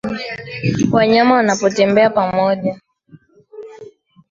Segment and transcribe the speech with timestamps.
[0.91, 2.79] Wanyama wanapotembea pamoja